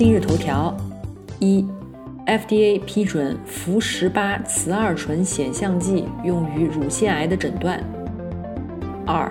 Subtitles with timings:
[0.00, 0.74] 今日头条：
[1.40, 1.62] 一
[2.24, 7.78] ，FDA 批准氟十八雌二醇显像剂用于乳腺癌的诊断。
[9.06, 9.30] 二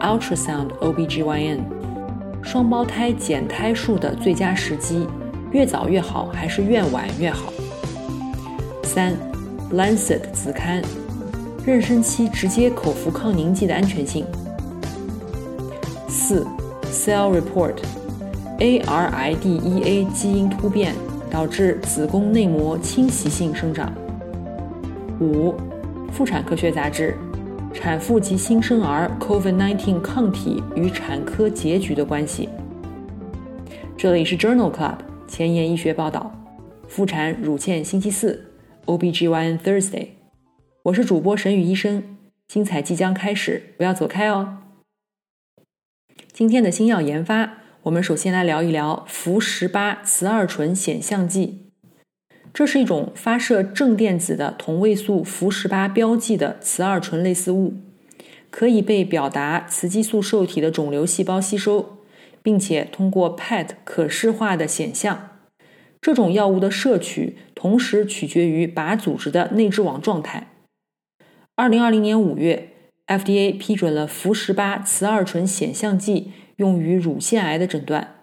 [0.00, 1.60] ，Ultrasound OBGYN，
[2.42, 5.06] 双胞胎减胎术的最佳时机，
[5.52, 7.52] 越早越好还是越晚越好？
[8.82, 9.14] 三。
[9.72, 10.82] Lancet 子刊，
[11.64, 14.26] 妊娠期直接口服抗凝剂的安全性。
[16.08, 16.44] 四
[16.90, 17.76] ，Cell Report
[18.62, 20.94] A R I D E A 基因突变
[21.28, 23.92] 导致子宫内膜侵袭性生长。
[25.20, 25.56] 五，
[26.12, 27.16] 妇产科学杂志，
[27.74, 32.48] 产妇及新生儿 COVID-19 抗体与产科结局的关系。
[33.96, 36.32] 这里是 Journal Club 前沿医学报道，
[36.86, 38.48] 妇产乳腺星期四。
[38.86, 40.06] OBGYN Thursday，
[40.84, 42.16] 我是主播沈宇医生，
[42.46, 44.58] 精彩即将开始，不要走开哦。
[46.32, 51.66] 今天的新药研发，我们首先来聊一聊氟十八雌二醇显像剂。
[52.54, 57.74] 这是一种发射正电子的同位素氟十八标记的雌二醇类似物，
[58.50, 61.98] 可以被表达雌激素受体的肿瘤细胞吸收，
[62.40, 65.30] 并且通过 PET 可视化的显像。
[66.00, 70.52] 这种药物的摄取同时取决于靶组织的内质网状态。
[71.56, 72.68] 二零二零年五月
[73.08, 78.16] ，FDA 批准了氟十八雌二醇显像剂用于乳腺癌的诊断。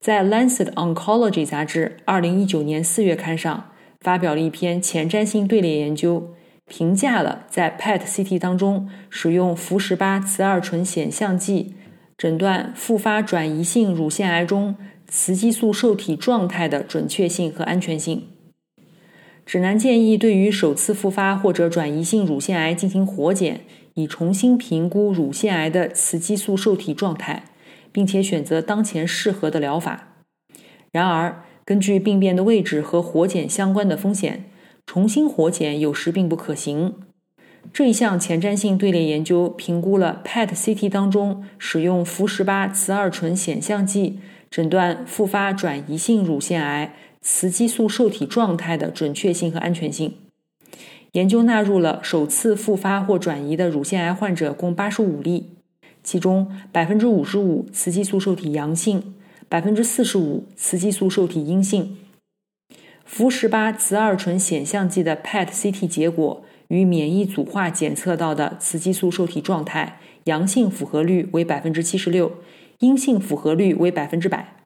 [0.00, 6.34] 在《Lancet Oncology》杂志二零一九年四月刊上发表了一篇前瞻性队列研究，
[6.66, 11.74] 评价了在 PET-CT 当中使用氟十八雌二醇显像剂
[12.16, 14.74] 诊断复发转移性乳腺癌中。
[15.14, 18.28] 雌激素受体状态的准确性和安全性。
[19.44, 23.60] 指南建议对于首次复发或者转移性乳腺癌进行活检，
[23.94, 27.44] 以重新评估乳腺癌的雌激素受体状态，
[27.90, 30.08] 并且选择当前适合的疗法。
[30.90, 34.44] 然而，根据病变的位置和活检相关的风险，
[34.86, 36.94] 重新活检有时并不可行。
[37.72, 44.18] 这一项前瞻性队列研究评估了 PET-CT 当中使用氟十八雌二醇显像剂。
[44.50, 50.12] 诊断复发转移性乳腺癌雌激素受体状态的准确性和安全性。
[51.12, 55.50] 研究纳入了首次复发或转移的乳腺癌患者共八十五例，
[56.02, 59.14] 其中百分之五十五雌激素受体阳性，
[59.48, 61.98] 百分之四十五雌激素受体阴性。
[63.04, 72.32] 氟十八雌二醇显像剂的 PET-CT 结果与免疫组化检测到的雌激素受体状态阳性符合率为百分之七十六。
[72.78, 74.56] 阴性符合率为百分之百，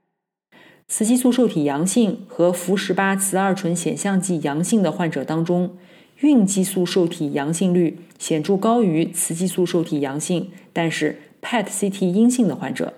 [0.89, 5.77] 雌激素受体阳性和氟十八雌二醇显像剂阳性的患者当中，
[6.21, 12.95] 孕激素受体阳性率显著高于雌激素受体阳性，但是 PET-CT 阴性的患者，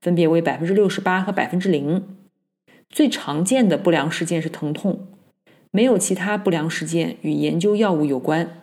[0.00, 2.04] 分别为百分之六十八和百分之零。
[2.88, 5.06] 最常见的不良事件是疼痛，
[5.70, 8.62] 没有其他不良事件与研究药物有关。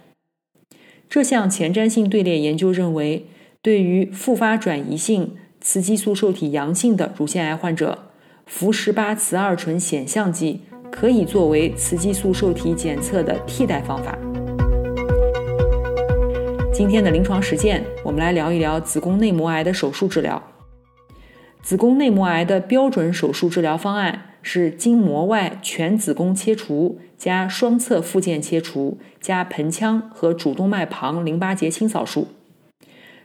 [1.10, 3.26] 这项前瞻性队列研究认为，
[3.62, 5.36] 对于复发转移性。
[5.62, 8.12] 雌激素受体阳性的乳腺癌患者，
[8.46, 10.62] 氟十八雌二醇显像剂
[10.92, 14.18] 可以作为雌激素受体检测的替代方法。
[16.74, 20.42] 今天的临床实践，我们来聊一聊子宫内膜癌的手术治疗。
[21.62, 32.30] 子宫内膜癌的标准手术治疗方案是经膜外全子宫切除加双侧附件切除加盆腔和主动脉旁淋巴结清扫术。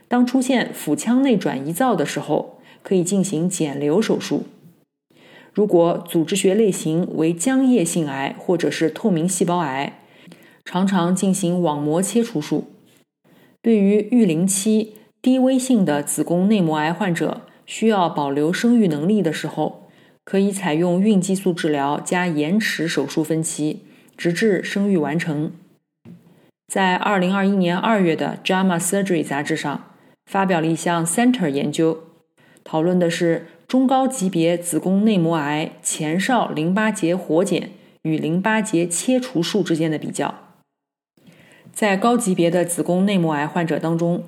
[0.07, 4.43] 当出现腹腔内转移灶的时候，可以进行减瘤手术。
[5.55, 10.01] 如果组织学类型为浆液性癌或者是透明细胞癌，
[10.65, 12.71] 常常进行网膜切除术。
[13.61, 19.89] 对于育龄期低危性的子宫内膜癌患者，需要保留生育能力的时候，
[20.23, 23.79] 可以采用孕激素治疗加延迟手术分期，
[24.15, 25.53] 直至生育完成。
[26.67, 29.85] 在二零二一年二月的《JAMA Surgery》杂志上。
[30.25, 31.99] 发表了一项 Center 研究，
[32.63, 33.45] 讨论的是
[33.75, 37.71] 中高级别子宫内膜癌前哨淋巴结活检
[38.03, 40.33] 与淋巴结切除术之间的比较。
[41.73, 44.23] 在高级别的子宫内膜癌患者当中，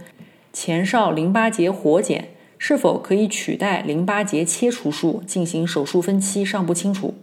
[0.51, 7.13] 前哨淋巴结活检是否可以取代淋巴结切除术进行手术分期尚不清楚。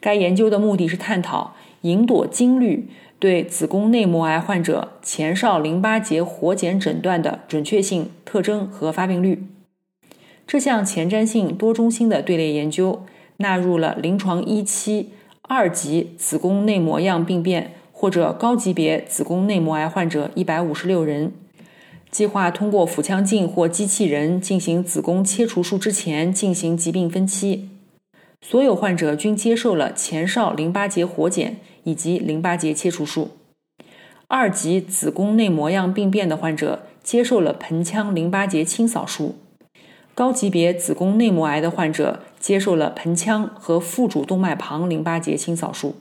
[0.00, 2.88] 该研究的目的是探讨吲哚金率
[3.18, 9.44] 对子宫内膜癌患者前哨淋巴结活检诊断的准确性、特征和发病率。
[10.52, 13.06] 这项前瞻性多中心的队列研究
[13.38, 15.08] 纳入了临床一期
[15.40, 21.32] 二级子宫内膜样病变或者高级别子宫内膜癌患者一百五十六人，
[22.10, 27.70] 计划通过腹腔镜或机器人进行子宫切除术之前进行疾病分期。
[28.42, 33.30] 所有患者均接受了前哨淋巴结活检以及淋巴结切除术。
[34.28, 39.36] 二级子宫内膜样病变的患者接受了盆腔淋巴结清扫术。
[40.14, 45.96] 高级别子宫内膜癌的患者接受了盆腔和腹主动脉旁淋巴结清扫术。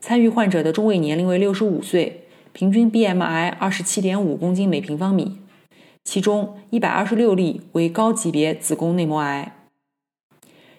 [0.00, 5.38] 参与患者的中位年龄为六十五岁，平均 BMI 二十七点五公斤每平方米，
[6.04, 9.52] 其中一百二十六例为高级别子宫内膜癌。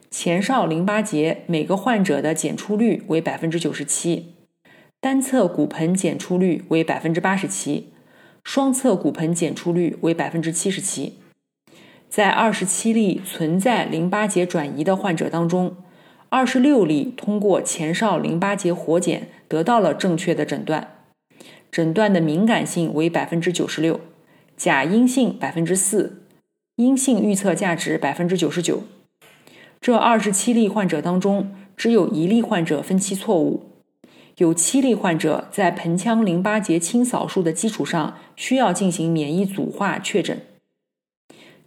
[0.09, 4.35] 前哨淋巴结每个患者的检出率为百分之九十七，
[5.01, 7.91] 单侧骨盆检出率为百分之八十七，
[8.45, 11.15] 双侧骨盆检出率为百分之七十七。
[12.09, 15.75] 在二十七例存在淋巴结转移的患者当中，
[16.29, 20.95] 二十六例通过前哨淋巴结活检得到了正确的诊断，
[21.69, 23.99] 诊断的敏感性为百分之九十六，
[24.55, 26.23] 假阴性百分之四，
[26.77, 28.83] 阴性预测价值百分之九十九。
[29.79, 33.63] 这二十七例患者当中，只有一例患者分期错误，
[34.37, 40.41] 有七例患者在盆腔淋巴结清扫术的基础上需要进行免疫组化确诊。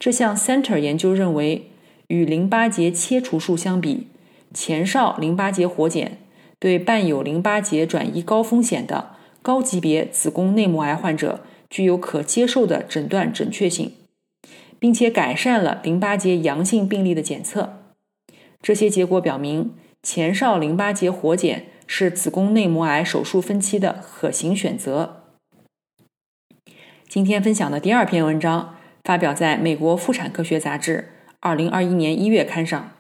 [0.01, 1.71] 这项 Center 研究认为，
[2.09, 4.07] 与淋巴结切除术相比，
[4.55, 6.17] 前哨淋巴结活检
[6.59, 9.11] 对伴有淋巴结转移高风险的
[9.43, 13.93] 高级别子宫内膜癌患者具有可接受的诊断准确性，
[14.79, 17.75] 并且改善了淋巴结阳性病例的检测。
[18.63, 25.25] 这些结果表明，前哨淋巴结活检是子宫内膜癌手术分期的可行选择。
[27.07, 31.09] 今天分享的第二篇文章发表在美国妇产科学杂志
[31.41, 32.93] 二零二一年一月刊上。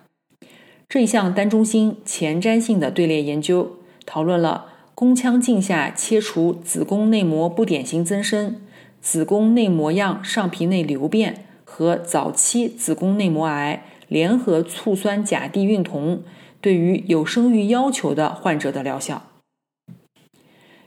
[0.89, 8.61] 这一项单中心前瞻性的队列研究讨论了宫腔镜下切除子宫内膜不典型增生、
[9.01, 13.85] 子宫内膜样上皮内瘤变和早期子宫内膜癌。
[14.11, 16.25] 联合醋酸甲地孕酮
[16.61, 19.30] 对于有生育要求的患者的疗效，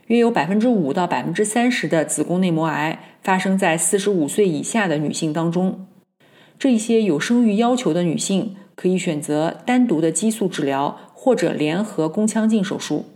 [0.06, 5.86] 约有百分之五到百分之三十的子宫内膜癌发生在四十五岁以下的女性当中。
[6.58, 13.06] 这些有生育要求的女性可以选择单独的激素治疗，或者联合宫腔镜手术，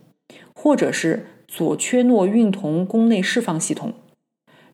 [0.52, 3.92] 或者是左缺诺孕酮宫内释放系统。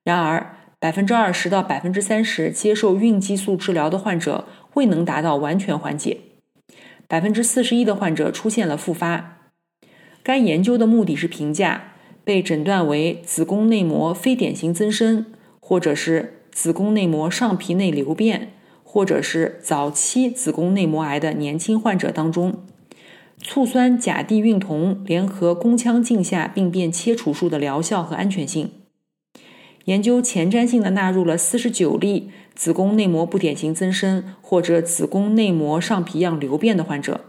[0.02, 4.46] 然而，百分之二十到百分之三十接受孕激素治疗的患者。
[4.74, 6.18] 未能达到完全缓解，
[7.06, 9.52] 百分之四十一的患者出现了复发。
[10.24, 11.92] 该研究的目的是评价
[12.24, 15.26] 被诊断为子宫内膜非典型增生，
[15.60, 22.64] 或者是子宫内膜上皮内瘤变，或者是早期子宫内膜癌的年轻患者当中，
[23.38, 28.70] 醋酸甲地孕酮联合宫腔镜下病变切除术的疗效和安全性。
[29.84, 32.30] 研究前瞻性的纳入了四十九例。
[32.54, 37.22] 子宫内膜不典型增生或者子宫内膜上皮样瘤变的患者，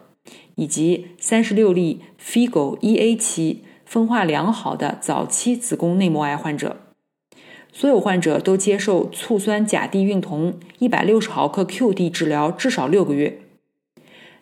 [0.53, 6.77] 以及三十六例 FIGO 1A 期分化良好的早期子宫内膜癌患者，
[7.71, 13.39] 所有患者都接受醋酸甲地孕酮一百六十毫克 QD 治疗至少六个月。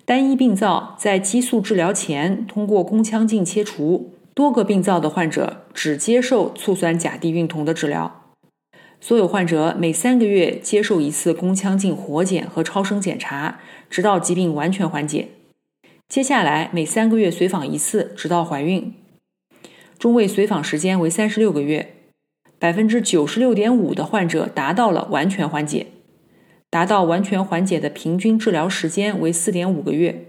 [0.06, 8.22] 单一病灶在激素治疗前通过宫腔镜切除，多个病灶的患者只接受醋酸甲地孕酮的治疗。
[9.00, 13.60] 所有患者每三个月接受一次宫腔镜活检和超声检查，
[13.90, 15.28] 直到疾病完全缓解。
[16.08, 18.94] 接下来每三个月随访一次，直到怀孕。
[20.04, 21.94] 中位随访时间为三十六个月。
[22.60, 25.88] 百分之九十六点五的患者达到了完全缓解，
[26.70, 30.26] 达到完全缓解的平均治疗时间为四点五个月。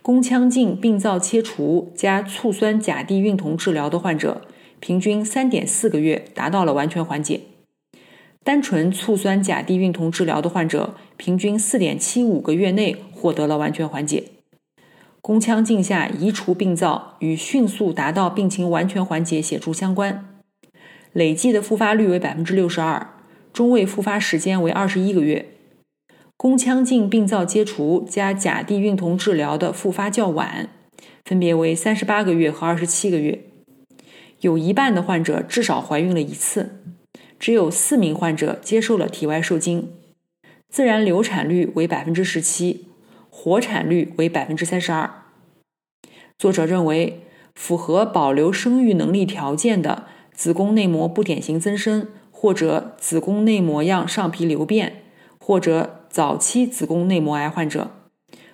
[0.00, 4.42] 宫腔镜病灶切除加醋酸甲地孕酮治疗的患者，
[4.78, 7.40] 平均三点四个月达到了完全缓解。
[8.44, 14.22] 单纯醋酸甲地孕酮治疗的患者，平均四点七五个月内获得了完全缓解。
[15.26, 20.42] 宫腔镜下移除病灶与迅速达到病情完全缓解显著相关。
[21.14, 23.08] 累计的复发率为百分之六十二，
[23.50, 25.46] 中位复发时间为二十一个月。
[26.36, 30.68] 宫腔镜病灶切除加甲地孕酮治疗的复发较晚，
[31.24, 33.40] 分别为三十八个月和二十七个月。
[34.40, 36.82] 有一半的患者至少怀孕了一次。
[37.38, 39.88] 只有四名患者接受了体外受精，
[40.68, 42.88] 自然流产率为百分之十七，
[43.36, 45.10] 活产率为百分之三十二。
[46.38, 47.26] 作者认为，
[47.56, 55.02] 符合保留生育能力条件的子宫内膜不典型增生，或者子宫内膜样上皮瘤变，
[55.40, 57.90] 或者早期子宫内膜癌患者，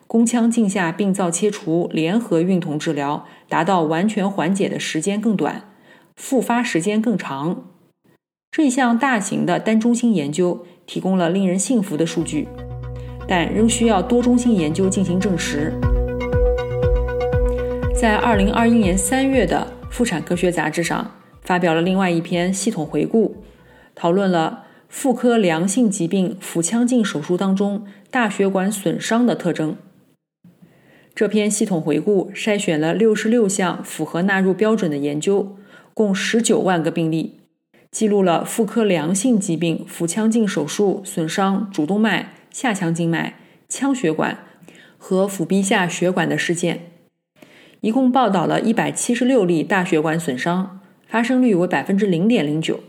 [0.07, 5.71] 宫腔镜下病灶切除联合孕酮治疗达到完全缓解的时间更短，
[6.17, 7.67] 复发时间更长。
[8.51, 12.49] 这项大型的单中心研究提供了令人信服的数据，
[13.31, 15.73] 但仍需要多中心研究进行证实。
[17.95, 21.09] 在二零二一年三月的《妇产科学杂志》上
[21.43, 23.37] 发表了另外一篇系统回顾，
[23.95, 29.77] 讨论了妇科良性疾病腹腔镜手术当中大血管损伤的特征。
[31.15, 35.57] 这篇系统回顾筛选了六十六项符合纳入标准的研究，
[35.95, 37.39] 共十九万个病例，
[37.93, 43.35] 记录了妇科良性疾病腹腔镜手术损伤主动脉、下腔静脉、
[43.69, 44.39] 腔血管
[44.99, 46.91] 和腹壁下血管的事件。
[47.81, 52.81] 一共报道了一百七十六例大血管损伤，发生率为百分之零点零九。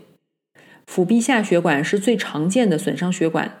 [0.86, 3.60] 腹壁下血管是最常见的损伤血管，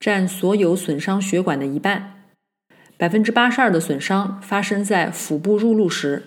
[0.00, 2.24] 占所有损伤血管的一半。
[2.96, 6.24] 百分之八十二的损伤发生在腹部入路时，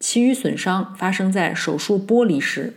[0.00, 2.74] 其余损伤发生在手术剥离时。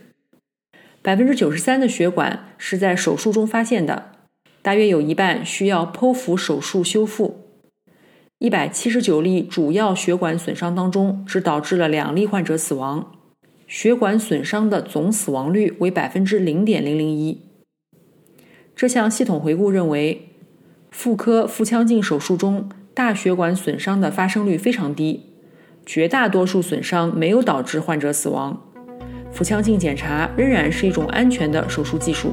[1.02, 4.09] 百分之九十三的血管是在手术中发现的，
[4.62, 7.46] 大约有一半需要剖腹手术修复。
[8.38, 13.12] 一百七十九例主要血管损伤当中，只导致了两例患者死亡，
[13.66, 17.42] 血管损伤的总死亡率为百分之零点零零一。
[18.74, 20.30] 这项系统回顾认为，
[20.90, 25.26] 妇科腹腔镜手术中大血管损伤的发生率非常低，
[25.84, 28.58] 绝大多数损伤没有导致患者死亡，
[29.30, 32.32] 腹腔镜检查仍然是一种安全的手术技术。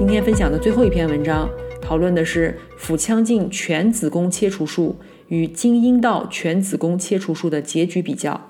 [0.00, 1.46] 今天分享的最后一篇文章。
[1.82, 4.96] 讨论的是腹腔镜全子宫切除术
[5.28, 8.48] 与经阴道全子宫切除术的结局比较。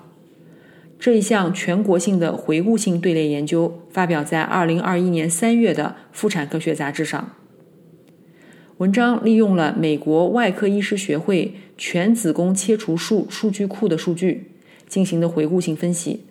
[0.97, 7.33] 这一项全国性的回顾性队列研究发表在2021年3月的《妇产科学杂志》上。
[8.77, 14.51] 文章利用了美国外科医师学会全子宫切除术数据库的数据
[14.87, 16.21] 进行的回顾性分析，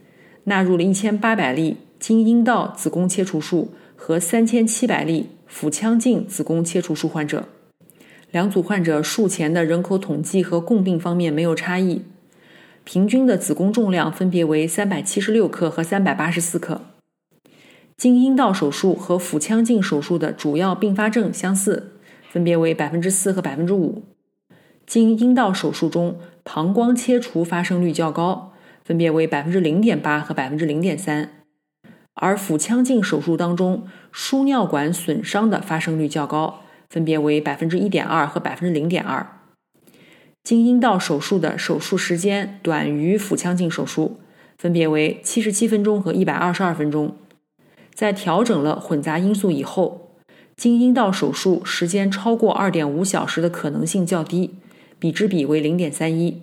[0.45, 5.29] 纳入了1800例经阴道子宫切除术和3700例。
[5.53, 7.49] 腹腔镜子宫切除术患者，
[8.31, 12.03] 两组患者术前的人口统计和共病方面没有差异，
[12.85, 16.83] 平均的子宫重量分别为三百七十六克和三百八十四克。
[17.97, 21.95] 经阴道手术和腹腔镜手术的主要并发症相似，
[22.31, 24.05] 分别为百分之四和百分之五。
[24.87, 28.53] 经阴道手术中，膀胱切除发生率较高，
[28.85, 31.40] 分别为百分之零点八和百分之零点三。
[32.21, 36.61] 而腹腔镜手术当中，输尿管损伤的发生率较高，
[36.91, 39.27] 分别为百分之一点二和百分之零点二。
[40.45, 44.21] 经阴道手术的手术时间短于腹腔镜手术，
[44.59, 47.17] 分别为七十七分钟和一百二十二分钟。
[47.95, 50.13] 在调整了混杂因素以后，
[50.57, 54.57] 经阴道手术时间超过二点五小时的可能性较低，
[54.99, 56.43] 比之比为零点三一。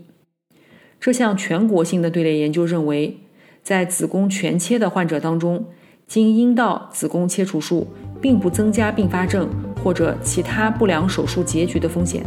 [1.00, 3.20] 这项全国性的队列研究认为。
[3.68, 5.62] 在子宫全切的患者当中，
[6.08, 7.86] 经阴道子宫切除术
[8.22, 9.50] 并不增加并发症
[9.84, 12.26] 或者其他不良手术结局的风险。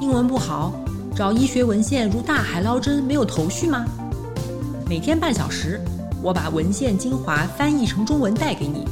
[0.00, 0.72] 英文不好，
[1.14, 3.84] 找医学文献如大海捞针，没有头绪吗？
[4.88, 5.78] 每天半小时，
[6.22, 8.86] 我把文献精华翻译成中文带给你。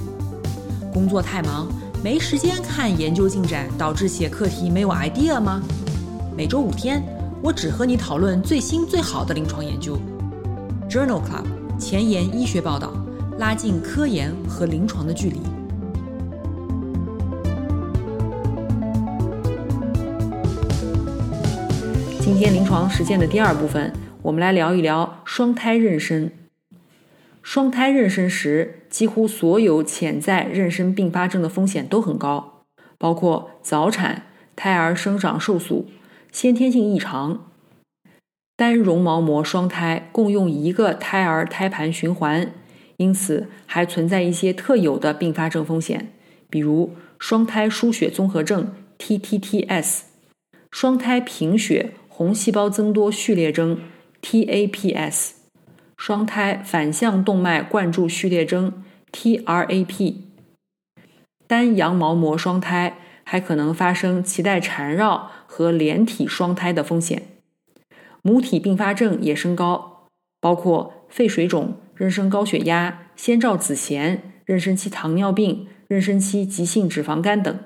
[0.93, 1.67] 工作太忙，
[2.05, 5.63] 没时间看研究进展，导致写课题没有 idea 吗？
[6.37, 7.03] 每周五天。
[7.41, 9.97] 我只和你讨论最新最好的临床研究。
[10.91, 11.47] Journal Club
[11.79, 12.93] 前沿医学报道，
[13.39, 15.39] 拉近科研和临床的距离。
[22.19, 26.31] 今天临床实践的第二部分，我们来聊一聊双胎妊娠。
[27.41, 32.65] 双胎妊娠时，几乎所有潜在妊娠并发症的风险都很高，
[32.99, 34.25] 包括早产、
[34.57, 35.87] 胎儿生长受阻。
[36.31, 37.51] 先天性异常，
[38.57, 42.53] 单绒毛膜双胎共用一个胎儿胎盘循环，
[42.99, 46.13] 因此还存在一些特有的并发症风险，
[46.51, 50.03] 比如双胎输血综合症 （TTTS）、
[50.71, 53.81] 双胎贫血红细胞增多序列征
[54.23, 55.31] （TAPS）、
[55.97, 60.15] 双胎反向动脉灌注序列征 （TRAP）。
[61.47, 65.31] 单羊毛膜双胎还可能发生脐带缠绕。
[65.59, 67.21] 和连体双胎的风险，
[68.23, 70.07] 母体并发症也升高，
[70.41, 77.59] 包括肺水肿、妊娠高血压、先兆子痫、妊娠期糖尿病、妊娠期急性脂肪肝等。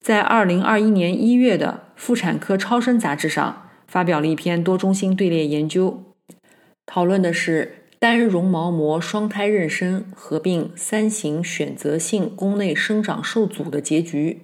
[0.00, 6.14] 在二零二一年一月的《妇产科超声》杂志上，发表了一篇多中心队列研究，
[6.86, 14.42] 讨论的是单绒毛膜双胎妊娠合并三型选择性宫内生长受阻的结局。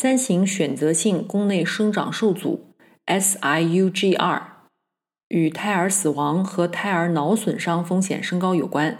[0.00, 2.72] 三型选择性宫内生长受阻
[3.06, 4.42] （SIUGR）
[5.26, 8.96] 与胎儿死亡和胎儿脑损伤风险升高有关。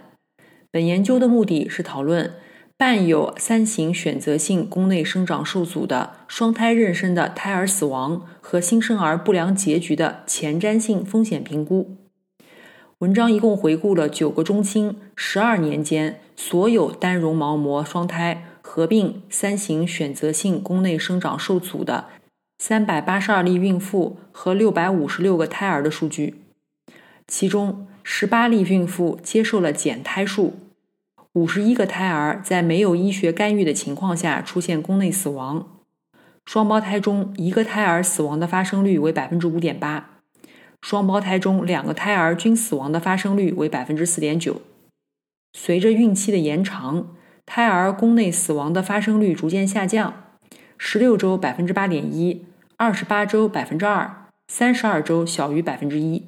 [0.72, 2.34] 本研究的目的是讨论。
[2.76, 11.96] 伴有三型选择性宫内生长受阻的双胎妊娠的胎儿死亡和新生儿不良结局的前瞻性风险评估。
[12.98, 22.04] 文章一共回顾了九个中心十二年间所有单绒毛膜双胎合并三型选择性宫内生长受阻的
[22.58, 26.42] 三百八十二例孕妇和六百五十六个胎儿的数据，
[27.26, 30.58] 其中十八例孕妇接受了减胎术。
[31.32, 35.80] 五十一个胎儿在没有医学干预的情况下出现宫内死亡，
[36.44, 40.20] 双胞胎中一个胎儿死亡的发生率为百分之五点八，
[40.82, 44.60] 双胞胎中两个胎儿均死亡的发生率为百分之四点九。
[45.54, 47.16] 随着孕期的延长，
[47.50, 50.12] 胎儿宫内死亡的发生率逐渐下降，
[50.76, 52.44] 十六周百分之八点一，
[52.76, 56.26] 二十八周百分之二，三十二周小于百分之一。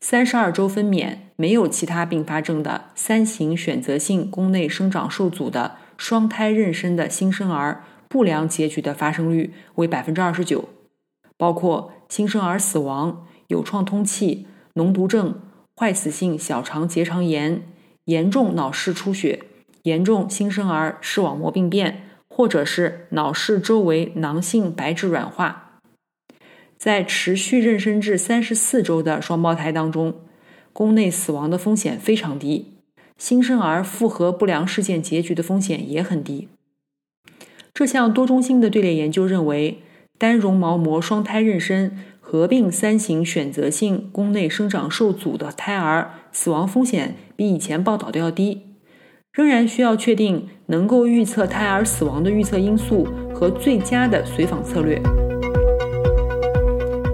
[0.00, 10.68] 三十二周分娩没有其他并发症的三型选择性宫内生长受阻的双胎妊娠的新生儿不良结局的发生率为百分之二十九，
[11.36, 15.40] 包括新生儿死亡、有创通气、脓毒症、
[15.76, 17.64] 坏死性小肠结肠炎、
[18.04, 19.46] 严重脑室出血、
[19.82, 25.80] 严重新生儿视网膜病变，或者是脑室周围囊性白质软化。
[26.78, 30.14] 在持续妊娠至三十四周的双胞胎当中，
[30.72, 32.74] 宫内死亡的风险非常低，
[33.16, 36.48] 新生儿复合不良事件结局的风险也很低。
[37.72, 39.82] 这项多中心的队列研究认为，
[40.18, 48.62] 单绒毛膜双胎妊娠合并三型选择性宫内生长受阻的胎儿死亡风险比以前报道的要低。
[49.32, 55.00] 仍然需要确定能够预测胎儿死亡的预测因素和最佳的随访策略。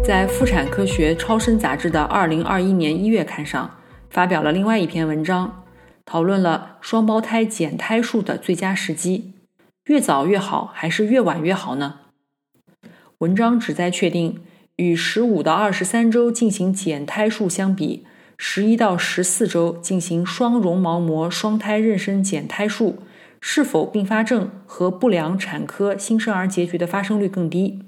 [0.04, 3.70] 在《妇产科学超声》杂志的2021年1月刊上，
[4.10, 5.62] 发表了另外一篇文章，
[6.04, 9.34] 讨论了双胞胎减胎术的最佳时机，
[9.84, 12.00] 越早越好还是越晚越好呢？
[13.18, 14.40] 文章旨在确定，
[14.74, 18.04] 与15到23周进行减胎术相比
[18.38, 22.98] ，11到14周进行双绒毛膜双胎妊娠减胎术，
[23.40, 27.80] 是否并发症和不良产科新生儿结局的发生率更低。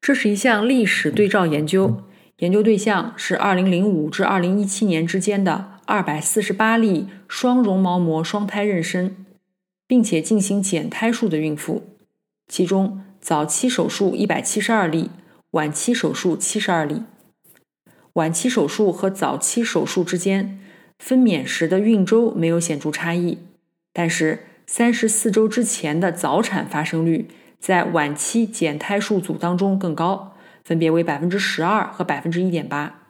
[0.00, 2.02] 这是一项历史对照研究，
[2.38, 9.12] 研究对象是2005至2017年之间的248例双绒毛膜双胎妊娠，
[9.86, 11.82] 并且进行减胎术的孕妇，
[12.48, 15.10] 其中早期手术172例，
[15.52, 17.02] 晚期手术72例。
[18.14, 20.60] 晚期手术和早期手术之间
[20.98, 23.38] 分娩时的孕周没有显著差异，
[23.92, 27.28] 但是34周之前的早产发生率。
[27.58, 33.08] 在晚期减胎术组当中更高，分别为百分之十二和百分之一点八。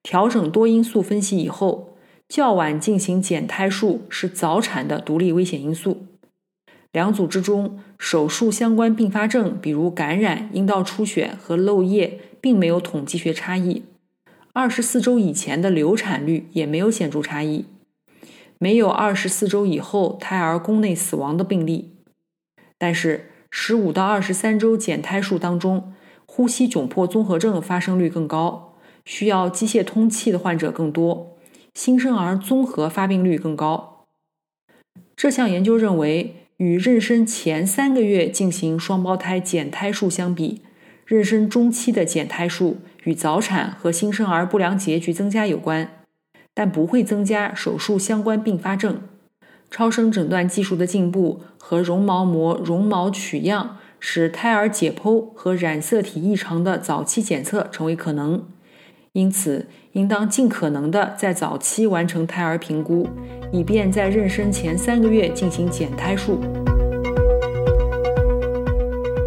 [0.00, 1.96] 调整多因素分析以后，
[2.28, 6.06] 较晚进行减胎术是早产的独立危险因素。
[6.92, 13.82] 两组之中，手术相关并发症，比如感染、阴道出血和漏液，并没有统计学差异。
[14.54, 17.66] 二十四周以前的流产率也没有显著差异，
[18.58, 21.90] 没有二十四周以后胎儿宫内死亡的病例，
[22.78, 23.30] 但是。
[23.56, 25.94] 十五到二十三周减胎术当中，
[26.26, 31.36] 呼吸窘迫综合症发生率更高，需要机械通气的患者更多，
[31.72, 34.06] 新生儿综合发病率更高。
[35.14, 40.62] 这项研究认为，与妊娠前三个月进行双胞胎减胎术相比，
[41.06, 45.88] 妊娠中期的减胎术与早产和新生儿不良结局增加有关，
[46.54, 49.02] 但不会增加手术相关并发症。
[49.70, 58.42] 超声诊断技术的进步和绒毛膜绒毛取样，使胎儿解剖和染色体异常的早期检测成为可能。
[59.12, 63.08] 因此，应当尽可能的在早期完成胎儿评估，
[63.52, 66.40] 以便在妊娠前三个月进行减胎术。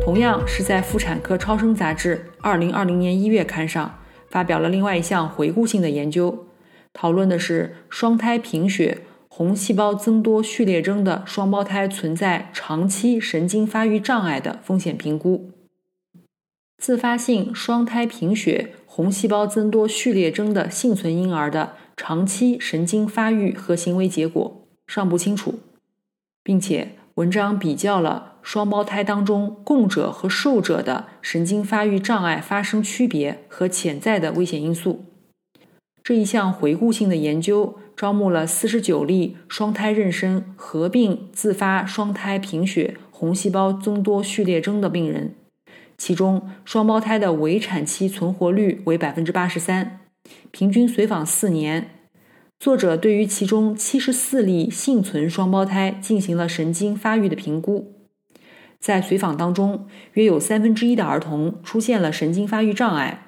[0.08, 6.48] 同样是在《妇产科超声》杂志2020年1月刊上发表了另外一项回顾性的研究，
[6.93, 9.02] 讨论的是双胎贫血。
[9.28, 15.52] 红细胞增多序列征的双胞胎存在长期神经发育障碍的风险评估。
[16.78, 24.65] 自发性双胎贫血红细胞增多序列征的幸存婴儿的长期神经发育和行为结果。
[24.88, 25.60] 尚不清楚，
[26.41, 35.04] 并且文章比较了双胞胎当中供者和受者的神经发育障碍发生区别和潜在的危险因素。
[36.02, 45.36] 这一项回顾性的研究招募了四十九例双胎妊娠合并自发双胎贫血红细胞增多序列征的病人。
[45.98, 50.00] 其中，双胞胎的围产期存活率为百分之八十三，
[50.52, 51.90] 平均随访四年。
[52.58, 57.97] 作者对于其中七十四例幸存双胞胎进行了神经发育的评估，
[58.80, 63.28] 在随访当中，约有三分之一的儿童出现了神经发育障碍，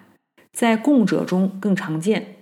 [0.52, 2.36] 在供者中更常见，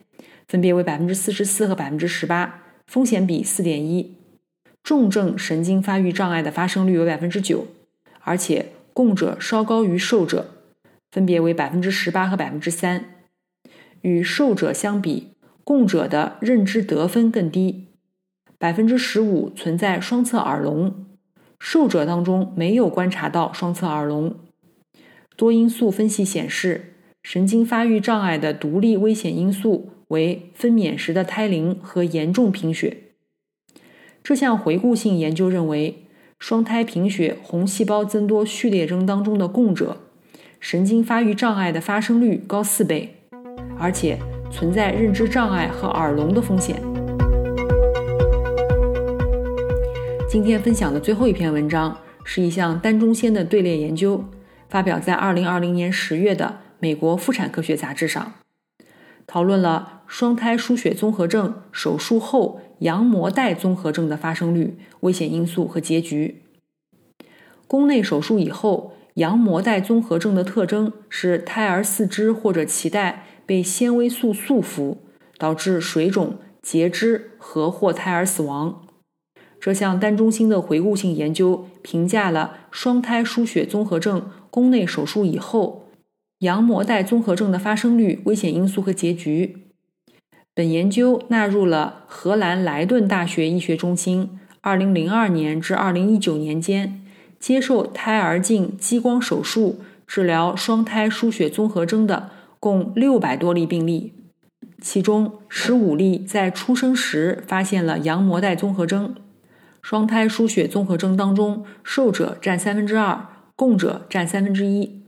[0.48, 4.16] 分别为百分之四十四和百分之十八，风险比四点一。
[4.84, 7.68] 重症神经发育障碍的发生率为百分之九，
[8.22, 8.74] 而且。
[8.94, 10.56] 供者稍高于受者，
[11.12, 13.06] 分别为百分之十八和百分之三。
[14.02, 17.90] 与受者相比，供者的认知得分更低，
[18.58, 21.06] 百分之十五存在双侧耳聋，
[21.60, 24.36] 受者当中没有观察到双侧耳聋。
[25.36, 32.98] 多因素分析显示，神经发育障碍的独立危险因素为分娩时的胎龄和严重贫血。
[34.24, 36.04] 这项回顾性研究认为。
[36.40, 39.98] 双胎贫血红细胞增多序列征当中的供者，
[40.60, 43.16] 神经发育障碍的发生率高四倍，
[43.80, 44.20] 而且
[44.52, 46.97] 存在认知障碍和耳聋的风险。
[50.38, 54.24] 今天分享的最后一篇文章是一项单中线的队列研究，
[54.70, 56.46] 发表在二零二零年十月的
[56.78, 58.34] 《美国妇产科学杂志》上，
[59.26, 62.62] 讨论了双胎输血综合症手术后。
[62.82, 66.44] 羊膜带综合症的发生率、危险因素和结局。
[67.66, 74.98] 宫内手术以后，羊膜带综合症的特征是胎儿四肢或者脐带被纤维素束缚，
[75.40, 78.84] 导致水肿、截肢和或胎儿死亡。
[79.60, 85.90] 这项单中心的回顾性研究评价了双胎输血综合症宫内手术以后
[86.40, 89.58] 羊膜带综合症的发生率、危险因素和结局。
[90.54, 97.02] 本研究纳入了荷兰莱顿大学医学中心2002年至2019年间
[97.40, 104.14] 接受胎儿镜激光手术治疗双胎输血综合征的共600多例病例，
[104.82, 109.16] 其中15例在出生时发现了羊膜带综合征。
[109.90, 115.06] 双胎输血综合征当中，受者占三分之二，供者占三分之一。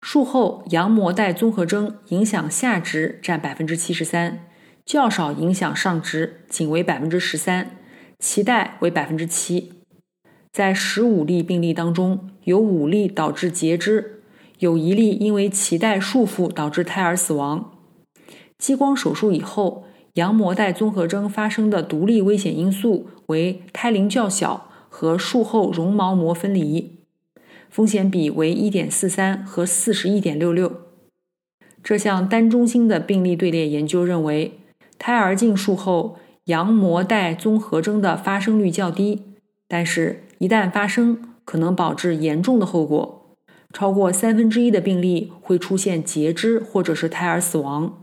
[0.00, 4.40] 术后羊膜带综合征影响下肢占百分之七十三。
[4.84, 7.76] 较少影响上肢，仅为百分之十三，
[8.18, 9.74] 脐带为百分之七。
[10.50, 14.24] 在十五例病例当中，有五例导致截肢，
[14.58, 17.70] 有一例因为脐带束缚导致胎儿死亡。
[18.58, 26.98] 激光手术以后，羊膜带综合征发生的独立危险因素为胎龄较小和术后绒毛膜分离，
[27.70, 30.72] 风险比为一点四三和四十一点六六。
[31.82, 34.58] 这项单中心的病例队列研究认为。
[34.98, 39.22] 胎儿镜术后羊膜带综合征的发生率较低，
[39.66, 43.34] 但是，一旦发生，可能导致严重的后果。
[43.72, 48.01] 超过三分之一的病例会出现截肢或者是胎儿死亡。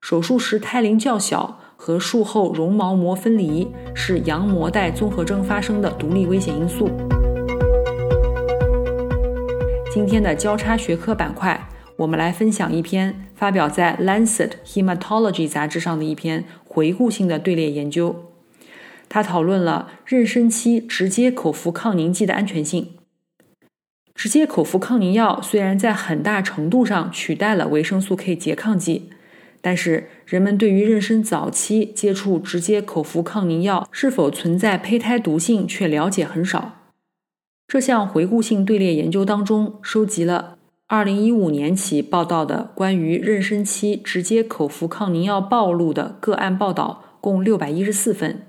[0.00, 6.90] 手术时胎龄较小和术后绒毛膜分离是羊膜带综合征发生的独立危险因素。
[9.92, 11.68] 今天的交叉学科板块。
[11.98, 18.30] 我们来分享一篇发表在《Lancet Hematology》杂志上的一篇回顾性的队列研究。
[19.08, 22.94] 它讨论了妊娠期直接口服抗凝剂的安全性。
[24.14, 29.10] 直接口服抗凝药虽然在很大程度上取代了维生素 K 拮抗剂，
[29.68, 36.94] 但是人们对于妊娠早期接触直接口服抗凝药是否存在胚胎毒性却了解很少。
[37.66, 40.56] 这项回顾性队列研究当中收集了。
[40.86, 48.46] 二零一五年起报道的关于妊娠期直接口服抗凝药暴露的个案报道共六百一十四份，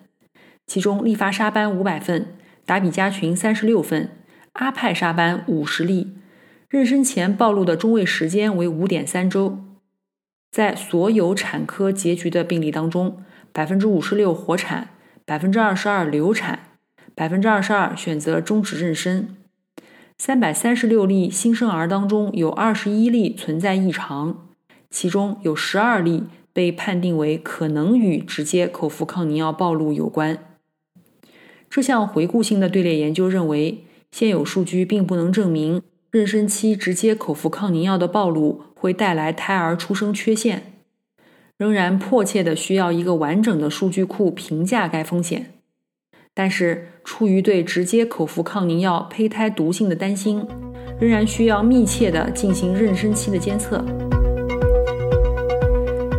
[0.67, 2.27] 其中利伐沙班五百份，
[2.65, 4.11] 达比加群三十六份，
[4.53, 6.13] 阿派沙班五十例。
[6.69, 9.59] 妊娠前暴露的中位时间为五点三周。
[10.51, 14.89] 在所有产科结局的病例当中，百分之五十六活产，
[15.25, 16.59] 百分之二十二流产，
[17.13, 19.25] 百分之二十二选择终止妊娠。
[20.17, 24.49] 三百三十六例新生儿当中，有二十一例存在异常，
[24.89, 30.37] 其中有十二例被判定为可能与直接口服抗凝药暴露有关。
[31.69, 40.71] 这项回顾性的队列研究认为，现有数据并不能证明妊娠期直接口服抗凝药的暴露会带来胎儿出生缺陷，
[41.57, 45.51] 仍然迫切的需要一个完整的数据库评价该风险。
[46.33, 50.47] 但是出于对直接口服抗凝药胚胎毒性的担心，
[50.97, 53.83] 仍然需要密切的进行妊娠期的监测。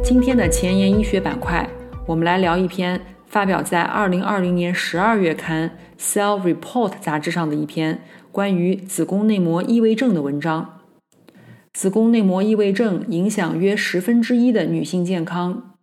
[0.04, 1.66] 今天的前沿医学板块，
[2.04, 10.79] 我们来聊一篇发表在2020年12月刊《Cell Report》杂志上的一篇关于子宫内膜异位症的文章。
[11.72, 15.76] 子宫内膜异位症影响约十分之一的女性健康。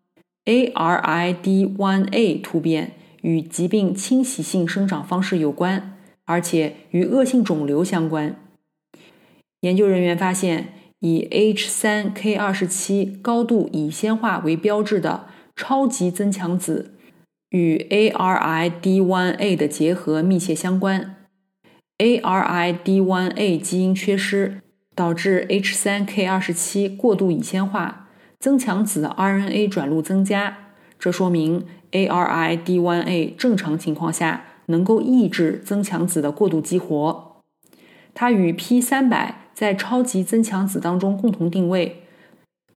[0.45, 2.93] ARID1A 突变。
[3.23, 8.35] 与疾病侵袭性生长方式有关，而且与恶性肿瘤相关。
[9.61, 10.69] 研究人员发现，
[10.99, 16.93] 以 H3K27 高度乙酰化为标志的超级增强子
[17.49, 21.15] 与 ARID1A 的结合密切相关。
[21.97, 24.61] ARID1A 基因缺失
[24.97, 28.07] 导致 H3K27 过度乙酰化，
[28.39, 30.57] 增强子 RNA 转录增加，
[30.97, 31.67] 这说明。
[31.91, 37.37] ARID1A 正常情况下能够抑制增强子的过度激活，
[38.13, 42.03] 它与 P300 在超级增强子当中共同定位。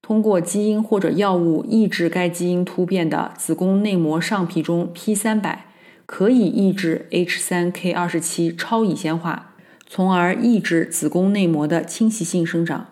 [0.01, 5.57] 通过基因或者药物抑制该基因突变的子宫内膜上皮中 P300，
[6.05, 9.50] 可以抑制 H3K27 超乙酰化，
[9.93, 12.87] 从而抑制子宫内膜的侵袭性生长。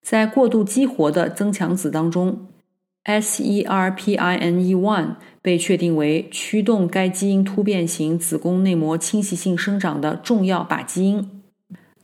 [0.00, 2.46] 在过度激活的增强子当中。
[3.04, 11.42] SERPINE1 被确定为驱动该基因突变型子宫内膜侵袭性生长的重要靶基因。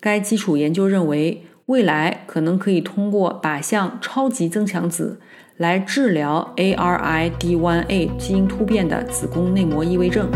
[0.01, 5.21] 该基础研究认为，未来可能可以通过靶向超级增强子
[5.57, 10.29] 来治疗 ARID1A 基因突变的子宫内膜异位症。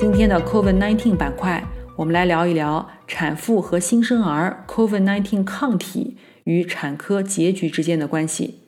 [0.00, 6.16] 今天的 COVID-19 板块，我们来聊一聊产妇和新生儿 COVID-19 抗体。
[6.44, 8.60] 与产科结局之间的关系，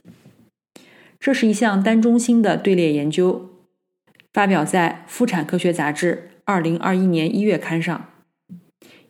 [1.21, 3.49] 这是一项单中心的队列研究，
[4.33, 8.07] 发表在《妇产科学杂志》二零二一年一月刊上。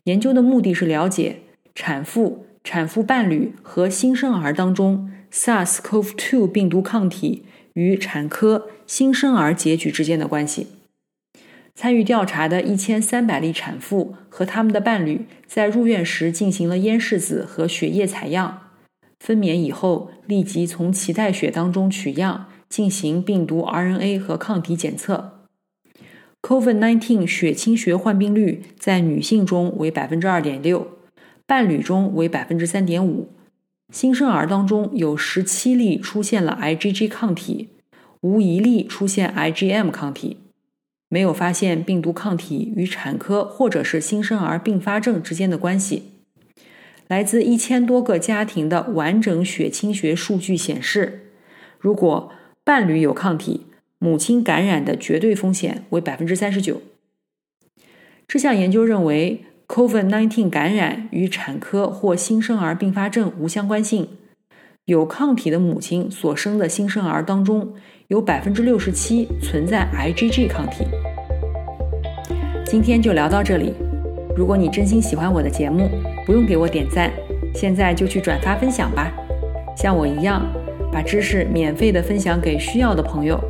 [0.04, 1.40] 研究的目的是了解
[1.74, 10.66] 产妇、产妇伴侣和新生儿当中 SARS-CoV-2 病毒抗体与产科新生儿结局之间的关系。
[11.80, 18.64] 参与调查的一千三百例产妇和他们的伴侣，在入院时进行了咽拭子和血液采样，
[19.18, 25.46] 分娩以后立即从脐带血当中取样，进行病毒 RNA 和抗体检测。
[26.42, 30.86] COVID-19 血清学患病率在女性中为百分之二点六，
[31.46, 33.30] 伴侣中为百分之三点五，
[33.90, 37.70] 新生儿当中有十七例出现了 IgG 抗体，
[38.20, 40.36] 无一例出现 IgM 抗体。
[41.12, 46.12] 没有发现病毒抗体与产科或者是新生儿并发症之间的关系。
[47.08, 51.32] 来自一千多个家庭的完整血清学数据显示，
[51.80, 52.30] 如果
[52.62, 53.66] 伴侣有抗体，
[53.98, 56.80] 母亲感染的绝对风险为百分之三十九。
[58.28, 64.08] 这项研究认为，COVID-19 感染与产科或新生儿并发症无相关性。
[64.84, 67.74] 有抗体的母亲所生的新生儿当中。
[68.10, 70.84] 有百分之六十七存在 IgG 抗体。
[72.66, 73.72] 今天就聊到这里。
[74.36, 75.88] 如果你真心喜欢我的节目，
[76.26, 77.08] 不用给我点赞，
[77.54, 79.12] 现在就去转发分享吧。
[79.76, 80.44] 像我一样，
[80.92, 83.40] 把知识免费的分享给需要的朋友。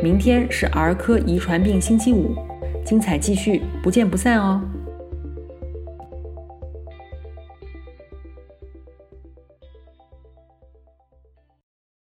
[0.00, 2.36] 明天是儿科遗传病星期五，
[2.84, 4.62] 精彩继续，不见不散哦。